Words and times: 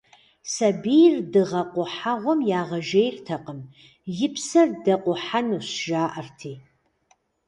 Сабийр 0.53 1.15
дыгъэ 1.31 1.61
къухьэгъуэм 1.73 2.39
ягъэжейртэкъым, 2.59 3.59
и 4.25 4.29
псэр 4.33 4.69
дыкъухьэнущ, 4.83 5.67
жаӀэрти. 5.87 6.53